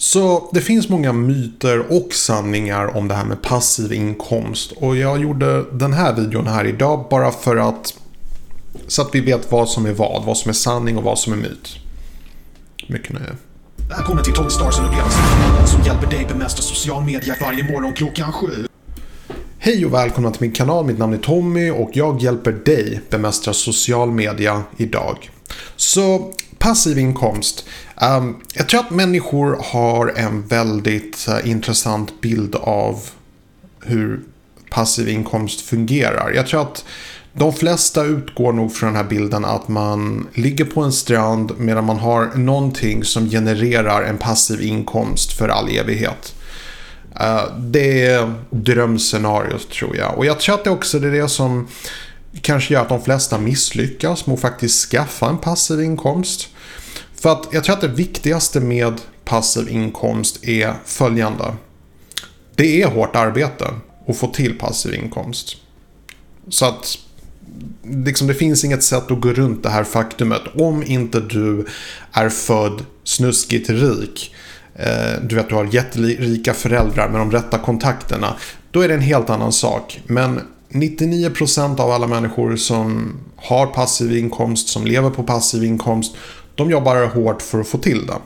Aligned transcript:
Så 0.00 0.50
det 0.52 0.60
finns 0.60 0.88
många 0.88 1.12
myter 1.12 1.92
och 1.92 2.14
sanningar 2.14 2.96
om 2.96 3.08
det 3.08 3.14
här 3.14 3.24
med 3.24 3.42
passiv 3.42 3.92
inkomst. 3.92 4.72
Och 4.72 4.96
jag 4.96 5.22
gjorde 5.22 5.64
den 5.72 5.92
här 5.92 6.14
videon 6.14 6.46
här 6.46 6.64
idag 6.64 7.06
bara 7.10 7.30
för 7.32 7.56
att 7.56 7.94
så 8.86 9.02
att 9.02 9.14
vi 9.14 9.20
vet 9.20 9.52
vad 9.52 9.68
som 9.68 9.86
är 9.86 9.92
vad, 9.92 10.24
vad 10.24 10.36
som 10.36 10.48
är 10.48 10.52
sanning 10.52 10.96
och 10.96 11.02
vad 11.04 11.18
som 11.18 11.32
är 11.32 11.36
myt. 11.36 11.76
Mycket 12.88 13.12
nöje. 13.12 13.36
Välkommen 13.88 14.24
till 14.24 14.32
Tony 14.32 14.50
Stars 14.50 14.78
upplevelse 14.78 15.18
som 15.66 15.82
hjälper 15.82 16.06
dig 16.06 16.26
bemästra 16.28 16.62
social 16.62 17.04
media 17.04 17.34
varje 17.40 17.72
morgon 17.72 17.92
klockan 17.92 18.32
sju. 18.32 18.66
Hej 19.58 19.86
och 19.86 19.94
välkomna 19.94 20.30
till 20.30 20.42
min 20.42 20.52
kanal. 20.52 20.84
Mitt 20.84 20.98
namn 20.98 21.12
är 21.14 21.18
Tommy 21.18 21.70
och 21.70 21.90
jag 21.92 22.22
hjälper 22.22 22.52
dig 22.52 23.00
bemästra 23.10 23.52
social 23.52 24.10
media 24.10 24.62
idag. 24.76 25.30
Så 25.76 26.32
passiv 26.58 26.98
inkomst. 26.98 27.64
Um, 28.02 28.36
jag 28.54 28.68
tror 28.68 28.80
att 28.80 28.90
människor 28.90 29.58
har 29.64 30.12
en 30.16 30.46
väldigt 30.46 31.26
uh, 31.28 31.50
intressant 31.50 32.20
bild 32.20 32.54
av 32.54 33.00
hur 33.80 34.20
passiv 34.70 35.08
inkomst 35.08 35.60
fungerar. 35.60 36.32
Jag 36.34 36.46
tror 36.46 36.62
att 36.62 36.84
de 37.32 37.52
flesta 37.52 38.04
utgår 38.04 38.52
nog 38.52 38.74
från 38.74 38.86
den 38.86 38.96
här 38.96 39.10
bilden 39.10 39.44
att 39.44 39.68
man 39.68 40.28
ligger 40.34 40.64
på 40.64 40.82
en 40.82 40.92
strand 40.92 41.52
medan 41.58 41.84
man 41.84 41.98
har 41.98 42.26
någonting 42.34 43.04
som 43.04 43.30
genererar 43.30 44.02
en 44.02 44.18
passiv 44.18 44.62
inkomst 44.62 45.32
för 45.32 45.48
all 45.48 45.68
evighet. 45.68 46.34
Uh, 47.20 47.58
det 47.58 48.06
är 48.06 48.34
drömscenariot 48.50 49.70
tror 49.70 49.96
jag. 49.96 50.18
Och 50.18 50.26
jag 50.26 50.40
tror 50.40 50.54
att 50.54 50.64
det 50.64 50.70
också 50.70 50.96
är 50.96 51.00
det 51.00 51.28
som 51.28 51.68
kanske 52.40 52.74
gör 52.74 52.82
att 52.82 52.88
de 52.88 53.02
flesta 53.02 53.38
misslyckas 53.38 54.26
med 54.26 54.34
att 54.34 54.40
faktiskt 54.40 54.90
skaffa 54.90 55.28
en 55.28 55.38
passiv 55.38 55.80
inkomst. 55.80 56.48
För 57.14 57.32
att 57.32 57.48
jag 57.52 57.64
tror 57.64 57.74
att 57.74 57.80
det 57.80 57.88
viktigaste 57.88 58.60
med 58.60 59.00
passiv 59.24 59.68
inkomst 59.68 60.44
är 60.44 60.74
följande. 60.84 61.54
Det 62.54 62.82
är 62.82 62.86
hårt 62.86 63.16
arbete 63.16 63.74
att 64.08 64.16
få 64.16 64.26
till 64.26 64.58
passiv 64.58 64.94
inkomst. 64.94 65.56
Så 66.48 66.66
att 66.66 66.98
liksom, 67.82 68.26
det 68.26 68.34
finns 68.34 68.64
inget 68.64 68.82
sätt 68.82 69.10
att 69.10 69.20
gå 69.20 69.32
runt 69.32 69.62
det 69.62 69.70
här 69.70 69.84
faktumet 69.84 70.42
om 70.54 70.82
inte 70.82 71.20
du 71.20 71.66
är 72.12 72.28
född 72.28 72.84
snuskigt 73.04 73.70
rik. 73.70 74.34
Eh, 74.74 75.22
du 75.22 75.34
vet, 75.34 75.48
du 75.48 75.54
har 75.54 75.64
jätterika 75.64 76.54
föräldrar 76.54 77.08
med 77.08 77.20
de 77.20 77.30
rätta 77.30 77.58
kontakterna. 77.58 78.36
Då 78.70 78.80
är 78.80 78.88
det 78.88 78.94
en 78.94 79.00
helt 79.00 79.30
annan 79.30 79.52
sak. 79.52 80.00
Men 80.06 80.40
99% 80.70 81.80
av 81.80 81.90
alla 81.90 82.06
människor 82.06 82.56
som 82.56 83.12
har 83.36 83.66
passiv 83.66 84.16
inkomst, 84.16 84.68
som 84.68 84.84
lever 84.84 85.10
på 85.10 85.22
passiv 85.22 85.64
inkomst, 85.64 86.16
de 86.54 86.70
jobbar 86.70 87.06
hårt 87.06 87.42
för 87.42 87.60
att 87.60 87.68
få 87.68 87.78
till 87.78 88.06
det. 88.06 88.16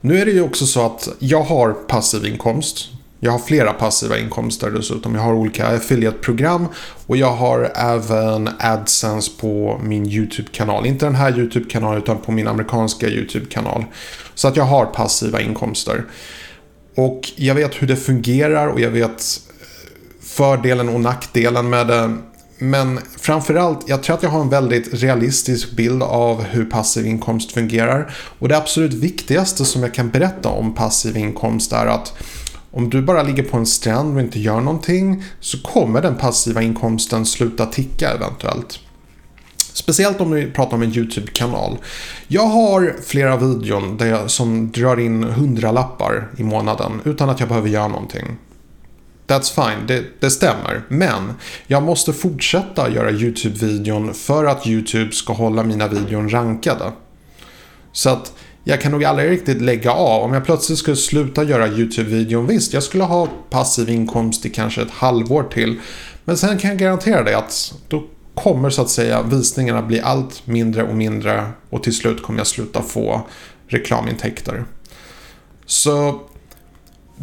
Nu 0.00 0.20
är 0.20 0.26
det 0.26 0.32
ju 0.32 0.42
också 0.42 0.66
så 0.66 0.86
att 0.86 1.08
jag 1.18 1.42
har 1.42 1.72
passiv 1.72 2.26
inkomst. 2.26 2.88
Jag 3.20 3.32
har 3.32 3.38
flera 3.38 3.72
passiva 3.72 4.18
inkomster 4.18 4.70
dessutom. 4.70 5.14
Jag 5.14 5.22
har 5.22 5.34
olika 5.34 5.66
affiliate-program 5.66 6.66
och 7.06 7.16
jag 7.16 7.32
har 7.32 7.72
även 7.74 8.50
AdSense 8.58 9.30
på 9.40 9.80
min 9.82 10.06
YouTube-kanal. 10.06 10.86
Inte 10.86 11.06
den 11.06 11.14
här 11.14 11.38
YouTube-kanalen 11.38 12.02
utan 12.02 12.18
på 12.18 12.32
min 12.32 12.48
amerikanska 12.48 13.08
YouTube-kanal. 13.08 13.84
Så 14.34 14.48
att 14.48 14.56
jag 14.56 14.64
har 14.64 14.86
passiva 14.86 15.40
inkomster. 15.40 16.04
Och 16.96 17.32
jag 17.36 17.54
vet 17.54 17.82
hur 17.82 17.86
det 17.86 17.96
fungerar 17.96 18.68
och 18.68 18.80
jag 18.80 18.90
vet 18.90 19.40
fördelen 20.32 20.88
och 20.88 21.00
nackdelen 21.00 21.70
med 21.70 21.86
det. 21.86 22.16
Men 22.58 23.00
framförallt, 23.18 23.88
jag 23.88 24.02
tror 24.02 24.16
att 24.16 24.22
jag 24.22 24.30
har 24.30 24.40
en 24.40 24.48
väldigt 24.48 25.02
realistisk 25.02 25.70
bild 25.70 26.02
av 26.02 26.42
hur 26.42 26.64
passiv 26.64 27.06
inkomst 27.06 27.52
fungerar. 27.52 28.14
Och 28.38 28.48
det 28.48 28.56
absolut 28.56 28.94
viktigaste 28.94 29.64
som 29.64 29.82
jag 29.82 29.94
kan 29.94 30.10
berätta 30.10 30.48
om 30.48 30.74
passiv 30.74 31.16
inkomst 31.16 31.72
är 31.72 31.86
att 31.86 32.14
om 32.70 32.90
du 32.90 33.02
bara 33.02 33.22
ligger 33.22 33.42
på 33.42 33.56
en 33.56 33.66
strand 33.66 34.14
och 34.16 34.22
inte 34.22 34.40
gör 34.40 34.60
någonting 34.60 35.24
så 35.40 35.62
kommer 35.62 36.02
den 36.02 36.16
passiva 36.16 36.62
inkomsten 36.62 37.26
sluta 37.26 37.66
ticka 37.66 38.10
eventuellt. 38.10 38.78
Speciellt 39.72 40.20
om 40.20 40.30
vi 40.30 40.50
pratar 40.50 40.76
om 40.76 40.82
en 40.82 40.96
YouTube-kanal. 40.96 41.78
Jag 42.28 42.46
har 42.46 42.96
flera 43.06 43.36
videon 43.36 43.96
där 43.96 44.06
jag, 44.06 44.30
som 44.30 44.72
drar 44.72 45.00
in 45.00 45.22
hundralappar 45.22 46.28
i 46.36 46.42
månaden 46.42 47.00
utan 47.04 47.30
att 47.30 47.40
jag 47.40 47.48
behöver 47.48 47.68
göra 47.68 47.88
någonting. 47.88 48.38
That's 49.32 49.54
fine, 49.54 49.86
det, 49.86 50.04
det, 50.20 50.30
stämmer. 50.30 50.82
Men 50.88 51.34
jag 51.66 51.82
måste 51.82 52.12
fortsätta 52.12 52.90
göra 52.90 53.10
YouTube-videon 53.10 54.14
för 54.14 54.44
att 54.44 54.66
YouTube 54.66 55.12
ska 55.12 55.32
hålla 55.32 55.62
mina 55.62 55.88
videon 55.88 56.28
rankade. 56.28 56.92
Så 57.92 58.10
att 58.10 58.32
jag 58.64 58.80
kan 58.80 58.92
nog 58.92 59.04
aldrig 59.04 59.30
riktigt 59.30 59.62
lägga 59.62 59.92
av. 59.92 60.22
Om 60.22 60.34
jag 60.34 60.44
plötsligt 60.44 60.78
skulle 60.78 60.96
sluta 60.96 61.44
göra 61.44 61.68
YouTube-videon, 61.68 62.46
visst, 62.46 62.72
jag 62.72 62.82
skulle 62.82 63.04
ha 63.04 63.28
passiv 63.50 63.88
inkomst 63.88 64.46
i 64.46 64.50
kanske 64.50 64.82
ett 64.82 64.90
halvår 64.90 65.42
till. 65.42 65.80
Men 66.24 66.36
sen 66.36 66.58
kan 66.58 66.70
jag 66.70 66.78
garantera 66.78 67.22
dig 67.22 67.34
att 67.34 67.74
då 67.88 68.04
kommer 68.34 68.70
så 68.70 68.82
att 68.82 68.90
säga 68.90 69.22
visningarna 69.22 69.82
bli 69.82 70.00
allt 70.00 70.46
mindre 70.46 70.82
och 70.82 70.94
mindre 70.94 71.50
och 71.70 71.82
till 71.82 71.96
slut 71.96 72.22
kommer 72.22 72.40
jag 72.40 72.46
sluta 72.46 72.82
få 72.82 73.26
reklamintäkter. 73.68 74.64
Så 75.66 76.20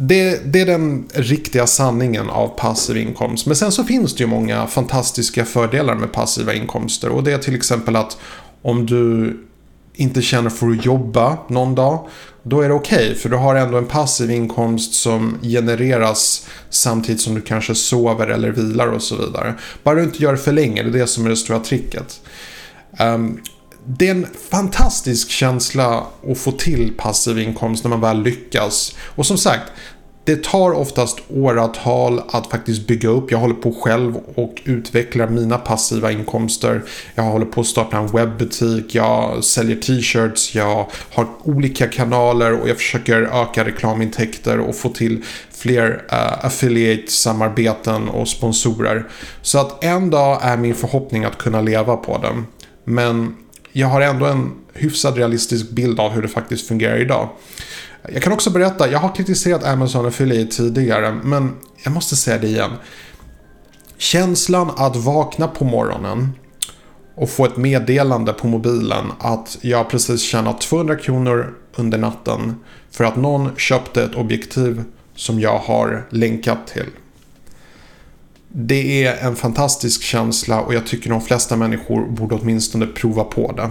det, 0.02 0.52
det, 0.52 0.60
är 0.60 0.66
den 0.66 1.08
riktiga 1.14 1.66
sanningen 1.66 2.30
av 2.30 2.48
passiv 2.48 2.96
inkomst. 2.96 3.46
Men 3.46 3.56
sen 3.56 3.72
så 3.72 3.84
finns 3.84 4.14
det 4.14 4.20
ju 4.20 4.26
många 4.26 4.66
fantastiska 4.66 5.44
fördelar 5.44 5.94
med 5.94 6.12
passiva 6.12 6.54
inkomster. 6.54 7.08
Och 7.08 7.24
det 7.24 7.32
är 7.32 7.38
till 7.38 7.54
exempel 7.54 7.96
att 7.96 8.16
om 8.62 8.86
du 8.86 9.36
inte 9.94 10.22
känner 10.22 10.50
för 10.50 10.70
att 10.70 10.84
jobba 10.84 11.38
någon 11.48 11.74
dag. 11.74 12.08
Då 12.42 12.60
är 12.60 12.68
det 12.68 12.74
okej 12.74 12.96
okay, 12.96 13.14
för 13.14 13.28
du 13.28 13.36
har 13.36 13.54
ändå 13.54 13.78
en 13.78 13.86
passiv 13.86 14.30
inkomst 14.30 14.94
som 14.94 15.38
genereras 15.42 16.46
samtidigt 16.70 17.20
som 17.20 17.34
du 17.34 17.40
kanske 17.40 17.74
sover 17.74 18.26
eller 18.26 18.50
vilar 18.50 18.86
och 18.86 19.02
så 19.02 19.16
vidare. 19.16 19.54
Bara 19.82 19.94
du 19.94 20.02
inte 20.02 20.22
gör 20.22 20.32
det 20.32 20.38
för 20.38 20.52
länge, 20.52 20.82
det 20.82 20.88
är 20.88 20.92
det 20.92 21.06
som 21.06 21.26
är 21.26 21.30
det 21.30 21.36
stora 21.36 21.60
tricket. 21.60 22.20
Um, 23.00 23.40
det 23.86 24.06
är 24.06 24.10
en 24.10 24.26
fantastisk 24.50 25.30
känsla 25.30 26.06
att 26.30 26.38
få 26.38 26.52
till 26.52 26.92
passiv 26.96 27.38
inkomst 27.38 27.84
när 27.84 27.88
man 27.88 28.00
väl 28.00 28.22
lyckas. 28.22 28.96
Och 29.16 29.26
som 29.26 29.38
sagt, 29.38 29.72
det 30.24 30.44
tar 30.44 30.72
oftast 30.72 31.18
åratal 31.28 32.22
att 32.28 32.46
faktiskt 32.46 32.86
bygga 32.86 33.08
upp. 33.08 33.30
Jag 33.30 33.38
håller 33.38 33.54
på 33.54 33.72
själv 33.72 34.16
och 34.34 34.62
utvecklar 34.64 35.28
mina 35.28 35.58
passiva 35.58 36.12
inkomster. 36.12 36.82
Jag 37.14 37.22
håller 37.22 37.46
på 37.46 37.60
att 37.60 37.66
starta 37.66 37.96
en 37.96 38.06
webbutik, 38.06 38.94
jag 38.94 39.44
säljer 39.44 39.76
t-shirts, 39.76 40.54
jag 40.54 40.86
har 41.12 41.26
olika 41.42 41.86
kanaler 41.86 42.60
och 42.60 42.68
jag 42.68 42.76
försöker 42.76 43.22
öka 43.42 43.64
reklamintäkter 43.64 44.60
och 44.60 44.76
få 44.76 44.88
till 44.88 45.24
fler 45.50 45.90
uh, 45.90 46.46
affiliate-samarbeten 46.46 48.08
och 48.08 48.28
sponsorer. 48.28 49.08
Så 49.42 49.58
att 49.58 49.84
en 49.84 50.10
dag 50.10 50.38
är 50.42 50.56
min 50.56 50.74
förhoppning 50.74 51.24
att 51.24 51.38
kunna 51.38 51.60
leva 51.60 51.96
på 51.96 52.18
den. 52.18 52.46
Men 52.84 53.36
jag 53.72 53.86
har 53.86 54.00
ändå 54.00 54.26
en 54.26 54.52
hyfsad 54.72 55.16
realistisk 55.16 55.70
bild 55.70 56.00
av 56.00 56.10
hur 56.10 56.22
det 56.22 56.28
faktiskt 56.28 56.68
fungerar 56.68 56.96
idag. 56.96 57.28
Jag 58.08 58.22
kan 58.22 58.32
också 58.32 58.50
berätta, 58.50 58.90
jag 58.90 58.98
har 58.98 59.14
kritiserat 59.14 59.64
Amazon 59.64 60.06
Affiliate 60.06 60.56
tidigare, 60.56 61.12
men 61.24 61.52
jag 61.84 61.92
måste 61.92 62.16
säga 62.16 62.38
det 62.38 62.46
igen. 62.46 62.70
Känslan 63.98 64.70
att 64.76 64.96
vakna 64.96 65.48
på 65.48 65.64
morgonen 65.64 66.30
och 67.14 67.30
få 67.30 67.44
ett 67.44 67.56
meddelande 67.56 68.32
på 68.32 68.46
mobilen 68.46 69.12
att 69.18 69.58
jag 69.60 69.90
precis 69.90 70.22
tjänat 70.22 70.60
200 70.60 70.96
kronor 70.96 71.54
under 71.76 71.98
natten 71.98 72.54
för 72.90 73.04
att 73.04 73.16
någon 73.16 73.56
köpte 73.56 74.02
ett 74.02 74.14
objektiv 74.14 74.84
som 75.14 75.40
jag 75.40 75.58
har 75.58 76.06
länkat 76.10 76.66
till. 76.66 76.86
Det 78.52 79.04
är 79.04 79.16
en 79.26 79.36
fantastisk 79.36 80.02
känsla 80.02 80.60
och 80.60 80.74
jag 80.74 80.86
tycker 80.86 81.10
de 81.10 81.20
flesta 81.20 81.56
människor 81.56 82.06
borde 82.06 82.34
åtminstone 82.34 82.86
prova 82.86 83.24
på 83.24 83.52
det. 83.52 83.70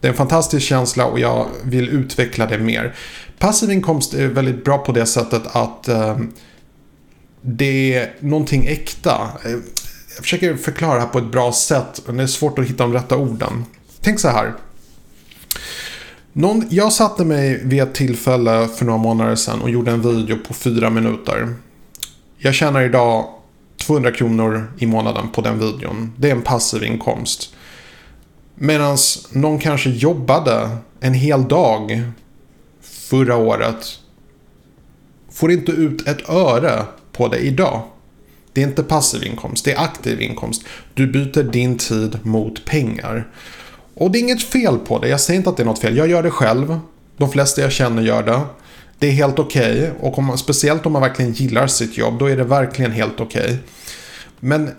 Det 0.00 0.08
är 0.08 0.10
en 0.10 0.16
fantastisk 0.16 0.66
känsla 0.66 1.06
och 1.06 1.18
jag 1.20 1.46
vill 1.64 1.88
utveckla 1.88 2.46
det 2.46 2.58
mer. 2.58 2.94
Passiv 3.38 3.70
inkomst 3.70 4.14
är 4.14 4.26
väldigt 4.26 4.64
bra 4.64 4.78
på 4.78 4.92
det 4.92 5.06
sättet 5.06 5.42
att 5.46 5.88
eh, 5.88 6.18
det 7.40 7.94
är 7.94 8.14
någonting 8.20 8.66
äkta. 8.66 9.28
Eh, 9.44 9.50
jag 10.16 10.22
försöker 10.22 10.56
förklara 10.56 10.94
det 10.94 11.00
här 11.00 11.08
på 11.08 11.18
ett 11.18 11.32
bra 11.32 11.52
sätt, 11.52 12.02
men 12.06 12.16
det 12.16 12.22
är 12.22 12.26
svårt 12.26 12.58
att 12.58 12.66
hitta 12.66 12.82
de 12.82 12.92
rätta 12.92 13.16
orden. 13.16 13.64
Tänk 14.00 14.20
så 14.20 14.28
här. 14.28 14.54
Någon, 16.32 16.66
jag 16.70 16.92
satte 16.92 17.24
mig 17.24 17.64
vid 17.64 17.82
ett 17.82 17.94
tillfälle 17.94 18.68
för 18.68 18.84
några 18.84 18.98
månader 18.98 19.34
sedan 19.34 19.62
och 19.62 19.70
gjorde 19.70 19.90
en 19.90 20.02
video 20.02 20.36
på 20.48 20.54
fyra 20.54 20.90
minuter. 20.90 21.54
Jag 22.38 22.54
tjänar 22.54 22.82
idag 22.82 23.41
200 23.86 24.12
kronor 24.12 24.72
i 24.78 24.86
månaden 24.86 25.28
på 25.28 25.40
den 25.40 25.58
videon. 25.58 26.12
Det 26.16 26.28
är 26.28 26.32
en 26.32 26.42
passiv 26.42 26.82
inkomst. 26.82 27.54
Medan 28.54 28.96
någon 29.32 29.58
kanske 29.58 29.90
jobbade 29.90 30.76
en 31.00 31.14
hel 31.14 31.48
dag 31.48 32.02
förra 32.80 33.36
året. 33.36 33.98
Får 35.30 35.52
inte 35.52 35.72
ut 35.72 36.08
ett 36.08 36.28
öre 36.28 36.84
på 37.12 37.28
det 37.28 37.38
idag. 37.38 37.82
Det 38.52 38.62
är 38.62 38.66
inte 38.66 38.82
passiv 38.82 39.24
inkomst, 39.24 39.64
det 39.64 39.72
är 39.72 39.80
aktiv 39.80 40.20
inkomst. 40.20 40.62
Du 40.94 41.06
byter 41.06 41.42
din 41.42 41.78
tid 41.78 42.18
mot 42.22 42.64
pengar. 42.64 43.28
Och 43.94 44.10
det 44.10 44.18
är 44.18 44.20
inget 44.20 44.42
fel 44.42 44.78
på 44.78 44.98
det, 44.98 45.08
jag 45.08 45.20
säger 45.20 45.38
inte 45.38 45.50
att 45.50 45.56
det 45.56 45.62
är 45.62 45.66
något 45.66 45.78
fel. 45.78 45.96
Jag 45.96 46.08
gör 46.08 46.22
det 46.22 46.30
själv. 46.30 46.78
De 47.16 47.30
flesta 47.30 47.60
jag 47.60 47.72
känner 47.72 48.02
gör 48.02 48.22
det. 48.22 48.40
Det 49.02 49.08
är 49.08 49.12
helt 49.12 49.38
okej. 49.38 49.78
Okay. 49.78 49.90
Och 50.00 50.18
om 50.18 50.24
man, 50.24 50.38
speciellt 50.38 50.86
om 50.86 50.92
man 50.92 51.02
verkligen 51.02 51.32
gillar 51.32 51.66
sitt 51.66 51.98
jobb, 51.98 52.18
då 52.18 52.26
är 52.26 52.36
det 52.36 52.44
verkligen 52.44 52.92
helt 52.92 53.20
okej. 53.20 53.44
Okay. 53.44 53.56
Men 54.40 54.70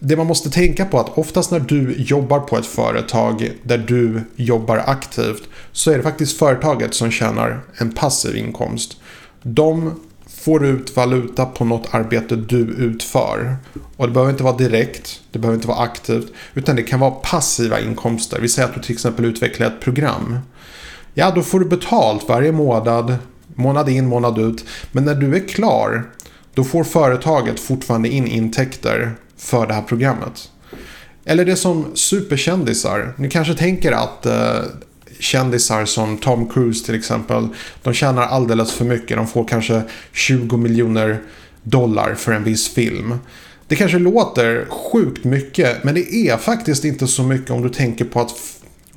det 0.00 0.16
man 0.16 0.26
måste 0.26 0.50
tänka 0.50 0.84
på 0.84 0.96
är 0.96 1.00
att 1.00 1.18
oftast 1.18 1.50
när 1.50 1.60
du 1.60 1.94
jobbar 1.98 2.40
på 2.40 2.58
ett 2.58 2.66
företag 2.66 3.50
där 3.62 3.78
du 3.78 4.20
jobbar 4.36 4.82
aktivt 4.86 5.42
så 5.72 5.90
är 5.90 5.96
det 5.96 6.02
faktiskt 6.02 6.38
företaget 6.38 6.94
som 6.94 7.10
tjänar 7.10 7.60
en 7.76 7.92
passiv 7.92 8.36
inkomst. 8.36 8.96
De 9.42 10.00
får 10.28 10.66
ut 10.66 10.96
valuta 10.96 11.46
på 11.46 11.64
något 11.64 11.94
arbete 11.94 12.36
du 12.36 12.60
utför. 12.60 13.56
Och 13.96 14.06
det 14.06 14.12
behöver 14.12 14.30
inte 14.30 14.44
vara 14.44 14.56
direkt, 14.56 15.20
det 15.30 15.38
behöver 15.38 15.56
inte 15.56 15.68
vara 15.68 15.78
aktivt, 15.78 16.32
utan 16.54 16.76
det 16.76 16.82
kan 16.82 17.00
vara 17.00 17.10
passiva 17.10 17.80
inkomster. 17.80 18.40
Vi 18.40 18.48
säger 18.48 18.68
att 18.68 18.74
du 18.74 18.80
till 18.80 18.94
exempel 18.94 19.24
utvecklar 19.24 19.66
ett 19.66 19.80
program. 19.80 20.38
Ja, 21.14 21.30
då 21.34 21.42
får 21.42 21.60
du 21.60 21.66
betalt 21.66 22.28
varje 22.28 22.52
månad, 22.52 23.18
månad 23.56 23.88
in, 23.88 24.06
månad 24.06 24.38
ut. 24.38 24.64
Men 24.92 25.04
när 25.04 25.14
du 25.14 25.36
är 25.36 25.48
klar, 25.48 26.10
då 26.54 26.64
får 26.64 26.84
företaget 26.84 27.60
fortfarande 27.60 28.08
in 28.08 28.26
intäkter 28.26 29.14
för 29.36 29.66
det 29.66 29.74
här 29.74 29.82
programmet. 29.82 30.50
Eller 31.24 31.44
det 31.44 31.56
som 31.56 31.86
superkändisar. 31.94 33.12
Ni 33.16 33.30
kanske 33.30 33.54
tänker 33.54 33.92
att 33.92 34.26
eh, 34.26 34.58
kändisar 35.18 35.84
som 35.84 36.18
Tom 36.18 36.48
Cruise 36.48 36.86
till 36.86 36.94
exempel. 36.94 37.48
De 37.82 37.94
tjänar 37.94 38.22
alldeles 38.22 38.72
för 38.72 38.84
mycket. 38.84 39.16
De 39.16 39.26
får 39.26 39.44
kanske 39.44 39.82
20 40.12 40.56
miljoner 40.56 41.22
dollar 41.62 42.14
för 42.14 42.32
en 42.32 42.44
viss 42.44 42.68
film. 42.68 43.14
Det 43.68 43.76
kanske 43.76 43.98
låter 43.98 44.66
sjukt 44.68 45.24
mycket 45.24 45.84
men 45.84 45.94
det 45.94 46.14
är 46.14 46.36
faktiskt 46.36 46.84
inte 46.84 47.06
så 47.06 47.22
mycket 47.22 47.50
om 47.50 47.62
du 47.62 47.68
tänker 47.68 48.04
på 48.04 48.20
att 48.20 48.34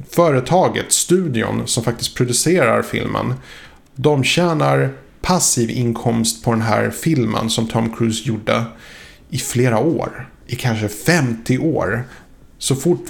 företaget, 0.10 0.92
studion 0.92 1.62
som 1.66 1.84
faktiskt 1.84 2.16
producerar 2.16 2.82
filmen. 2.82 3.34
De 4.02 4.24
tjänar 4.24 4.94
passiv 5.22 5.70
inkomst 5.70 6.44
på 6.44 6.52
den 6.52 6.62
här 6.62 6.90
filmen 6.90 7.50
som 7.50 7.68
Tom 7.68 7.96
Cruise 7.96 8.28
gjorde 8.28 8.64
i 9.30 9.38
flera 9.38 9.80
år. 9.80 10.30
I 10.48 10.56
kanske 10.56 10.88
50 10.88 11.58
år. 11.58 12.08
Så 12.58 12.76
fort 12.76 13.06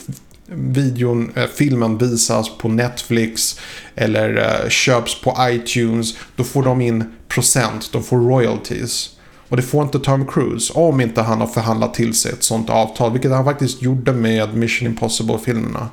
videon, 0.45 1.31
eh, 1.35 1.45
filmen 1.55 1.97
visas 1.97 2.57
på 2.57 2.69
Netflix 2.69 3.59
eller 3.95 4.37
eh, 4.37 4.69
köps 4.69 5.21
på 5.21 5.37
iTunes, 5.39 6.15
då 6.35 6.43
får 6.43 6.63
de 6.63 6.81
in 6.81 7.03
procent, 7.27 7.89
de 7.93 8.03
får 8.03 8.17
royalties. 8.17 9.09
Och 9.49 9.57
det 9.57 9.63
får 9.63 9.83
inte 9.83 9.99
Tom 9.99 10.27
Cruise 10.27 10.73
om 10.73 11.01
inte 11.01 11.21
han 11.21 11.39
har 11.39 11.47
förhandlat 11.47 11.93
till 11.93 12.13
sig 12.13 12.31
ett 12.31 12.43
sånt 12.43 12.69
avtal, 12.69 13.11
vilket 13.11 13.31
han 13.31 13.45
faktiskt 13.45 13.81
gjorde 13.81 14.13
med 14.13 14.55
Mission 14.55 14.87
Impossible-filmerna. 14.87 15.89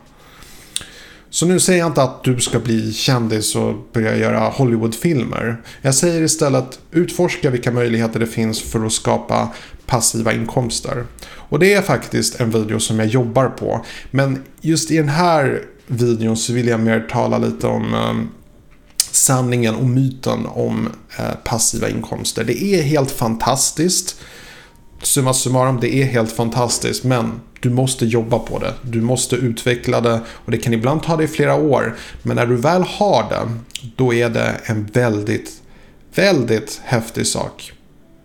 Så 1.31 1.46
nu 1.46 1.61
säger 1.61 1.78
jag 1.78 1.88
inte 1.88 2.02
att 2.02 2.25
du 2.25 2.40
ska 2.40 2.58
bli 2.58 2.93
kändis 2.93 3.56
och 3.56 3.75
börja 3.93 4.17
göra 4.17 4.38
Hollywoodfilmer. 4.49 5.62
Jag 5.82 5.94
säger 5.94 6.23
istället 6.23 6.78
utforska 6.93 7.50
vilka 7.50 7.70
möjligheter 7.70 8.20
det 8.20 8.26
finns 8.26 8.62
för 8.62 8.87
att 8.87 8.93
skapa 8.93 9.49
passiva 9.87 10.32
inkomster. 10.32 11.05
Och 11.26 11.58
det 11.58 11.75
är 11.75 11.82
faktiskt 11.82 12.40
en 12.40 12.50
video 12.50 12.81
som 12.81 12.99
jag 12.99 13.08
jobbar 13.08 13.49
på. 13.49 13.84
Men 14.11 14.43
just 14.61 14.90
i 14.90 14.96
den 14.96 15.08
här 15.08 15.62
videon 15.87 16.37
så 16.37 16.52
vill 16.52 16.69
jag 16.69 16.81
mer 16.81 17.06
tala 17.11 17.38
lite 17.38 17.67
om 17.67 17.94
eh, 17.94 18.14
sanningen 19.11 19.75
och 19.75 19.87
myten 19.87 20.46
om 20.46 20.88
eh, 21.19 21.34
passiva 21.44 21.88
inkomster. 21.88 22.44
Det 22.44 22.62
är 22.62 22.82
helt 22.82 23.11
fantastiskt. 23.11 24.17
Summa 25.06 25.34
summarum, 25.34 25.78
det 25.80 25.94
är 25.94 26.04
helt 26.04 26.32
fantastiskt. 26.32 27.04
Men 27.04 27.40
du 27.60 27.70
måste 27.70 28.06
jobba 28.06 28.38
på 28.38 28.58
det. 28.58 28.74
Du 28.82 29.00
måste 29.00 29.36
utveckla 29.36 30.00
det. 30.00 30.20
Och 30.28 30.50
det 30.50 30.58
kan 30.58 30.72
ibland 30.72 31.02
ta 31.02 31.16
dig 31.16 31.28
flera 31.28 31.54
år. 31.54 31.96
Men 32.22 32.36
när 32.36 32.46
du 32.46 32.56
väl 32.56 32.82
har 32.82 33.30
det, 33.30 33.48
då 33.96 34.14
är 34.14 34.30
det 34.30 34.60
en 34.64 34.86
väldigt, 34.86 35.50
väldigt 36.14 36.80
häftig 36.84 37.26
sak. 37.26 37.72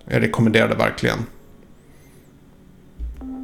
Jag 0.10 0.22
rekommenderar 0.22 0.70
det 0.70 0.76
verkligen. 0.76 1.18